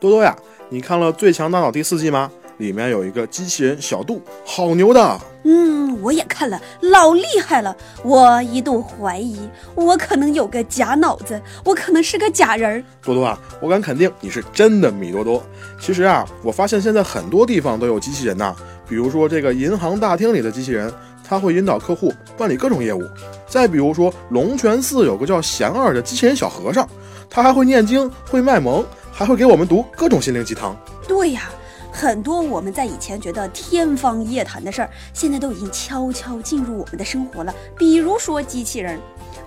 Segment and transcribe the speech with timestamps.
[0.00, 0.34] 多多呀，
[0.70, 2.30] 你看了《最强大脑》第四季吗？
[2.56, 5.20] 里面有一个机器人小度，好牛的。
[5.44, 7.74] 嗯，我也看了，老厉害了。
[8.02, 9.38] 我一度怀疑，
[9.74, 12.84] 我可能有个假脑子，我可能是个假人儿。
[13.02, 15.42] 多多啊，我敢肯定你是真的米多多。
[15.78, 18.54] 其实啊，我发现现在很多地方都有机器人呐，
[18.88, 20.92] 比如说这个银行大厅里的机器人，
[21.26, 23.02] 它会引导客户办理各种业务。
[23.46, 26.86] 再比如说龙泉寺有个叫贤二的机器人小和尚，
[27.30, 30.76] 他还会念经，会卖萌，还会给我们读各种心灵鸡汤。
[31.06, 31.50] 对呀。
[31.92, 37.52] 很多我们在以前觉得天方夜谭的事儿，现在都已经悄悄进入我们的生活了。
[37.76, 38.96] 比如说机器人，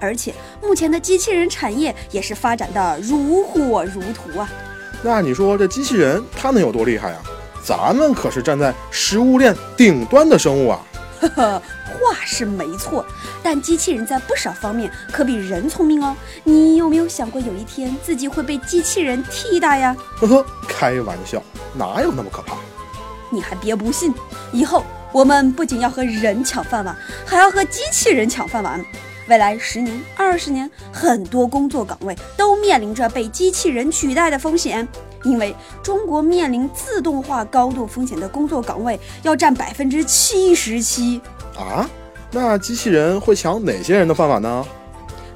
[0.00, 4.50] 而且目前的机器人产业也是发展的如火如荼啊。
[5.02, 7.22] 那你说这机器人它能有多厉害啊？
[7.64, 10.84] 咱们可是站在食物链顶端的生物啊。
[11.22, 13.04] 呵呵，话是没错，
[13.42, 16.16] 但机器人在不少方面可比人聪明哦。
[16.42, 19.96] 你有没有想过有一天自己会被机器人替代呀？
[20.16, 21.42] 呵呵，开玩笑，
[21.74, 22.56] 哪有那么可怕？
[23.30, 24.12] 你还别不信，
[24.52, 28.84] 以后我们不仅要和人抢饭碗，还要和机器人抢饭碗。
[29.28, 34.86] 未来十年、二十年，很多工作岗位都面临着被机器人取代的风险。
[35.22, 41.20] 因为中国面临自动化高度风险的工作岗位要占百分之七十七
[41.56, 41.88] 啊！
[42.30, 44.64] 那机器人会抢哪些人的饭碗呢？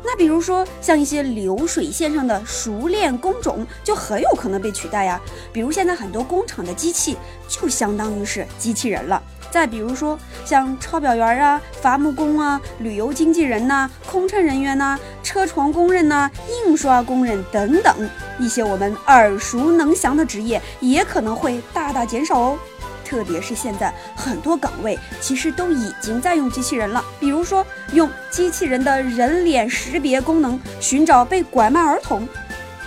[0.05, 5.21] 那比如说像一些流水线上的熟练工种就很有可能被取代呀。
[5.53, 7.17] 比如现在很多工厂的机器
[7.49, 9.21] 就相当于是机器人了。
[9.51, 16.31] 再比如说，像抄表员啊、伐木工啊、旅游经纪人呐、空乘人员呐、车床工人呐、
[16.67, 22.59] 印刷工人等等一些我们耳熟能详的职业，也可能会大大减少哦。
[23.05, 32.27] 特别是现在很多岗位其实都已经在用机器人了，比如说用机器人的人脸识别功能寻找被拐卖儿童。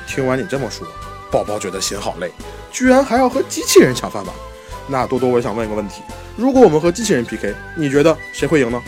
[0.06, 0.86] 听完你这么说，
[1.32, 2.30] 宝宝觉得心好累，
[2.70, 4.36] 居然还要和机器人抢饭碗。
[4.88, 6.02] 那多多，我想问一个问题。
[6.36, 8.82] 如果我们和机器人 PK，你觉得谁会赢呢？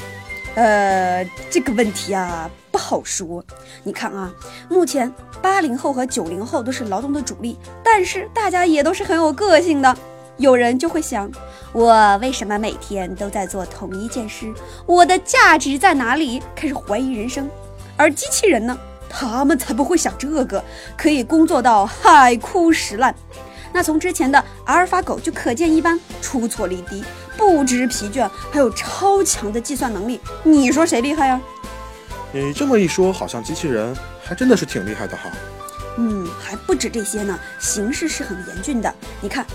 [0.56, 3.44] 呃，这个问题啊不好说。
[3.84, 4.34] 你看啊，
[4.68, 9.96] 目前八零后和九零后都是劳动的主力，但是大家也都是很有个性的。
[10.38, 11.30] 有人就会想，
[11.72, 14.52] 我为什么每天都在做同一件事？
[14.88, 16.42] 我的价值在哪里？
[16.56, 17.48] 开始怀疑人生。
[17.96, 18.76] 而机器人呢，
[19.08, 20.64] 他们才不会想这个，
[20.98, 23.14] 可以工作到海枯石烂。
[23.74, 27.04] 那从之前的阿尔法狗就可见一斑，出错率低，
[27.38, 30.20] 不知疲倦，还有超强的计算能力。
[30.44, 31.40] 你说谁厉害呀？
[32.34, 33.94] 你这么一说，好像机器人
[34.24, 35.30] 还真的是挺厉害的哈。
[35.98, 38.94] 嗯，还不止这些呢，形势是很严峻的。
[39.20, 39.46] 你看，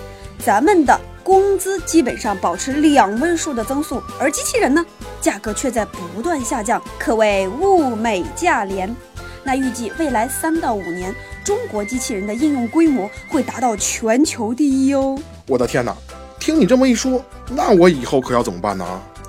[0.44, 4.84] 咱们的工资基本上保持两位数的增速，而机器人呢，
[5.22, 8.94] 价格却在不断下降，可谓物美价廉。
[9.42, 15.18] 那预计未来三到五年，中国机器人的应用规模会达到全球第一哦！
[15.46, 15.96] 我的天哪，
[16.38, 18.84] 听你这么一说，那我以后可要怎么办呢？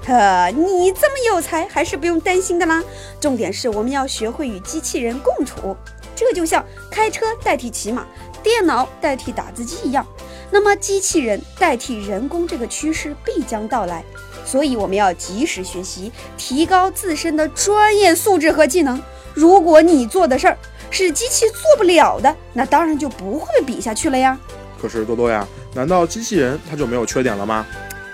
[0.08, 2.82] 呵，你这么有才，还是不用担心的啦。
[3.20, 5.76] 重点是我们要学会与机器人共处，
[6.16, 8.08] 这就像开车代替骑马，
[8.42, 10.08] 电脑代替打字机一样。
[10.50, 14.02] 那么机器人代替人工这个趋势必将到来，
[14.46, 19.02] 所以我们要及时学习，提高自身的专业素质和技能。
[19.34, 20.58] 如果你做的事儿
[20.90, 24.40] 是机器做不了的，那当然就不会比下去了呀。
[24.82, 27.66] 可是多多呀，难道机器人它就没有缺点了吗？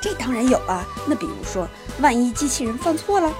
[0.02, 0.86] 这当然有啊。
[1.06, 1.66] 那比如说，
[2.00, 3.32] 万一机器人犯错了，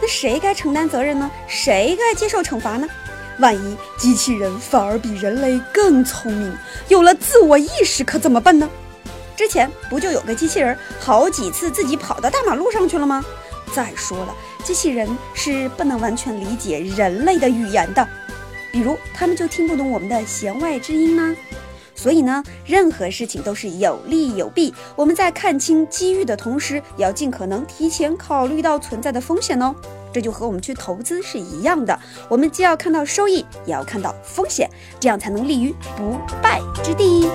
[0.00, 1.30] 那谁该承担责任呢？
[1.46, 2.86] 谁该接受惩罚呢？
[3.38, 6.54] 万一机器人反而比人类更聪明，
[6.88, 8.68] 有了自我意识，可怎么办呢？
[9.34, 13.24] 之前不就有个机器人好几次自己跑到大马路上去了吗？
[13.74, 18.06] 再说了，机器人是不能完全理解人类的语言的，
[18.70, 21.34] 比如他们就听不懂我们的弦外之音呢。
[21.94, 24.72] 所以呢，任何事情都是有利有弊。
[24.96, 29.74] 我们在看清机遇的同时，也要尽可能提前考虑到存在的风险哦。
[30.12, 31.98] 这就和我们去投资是一样的，
[32.28, 34.68] 我们既要看到收益，也要看到风险，
[35.00, 37.30] 这样才能立于不败之地。